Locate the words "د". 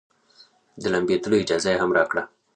0.81-0.83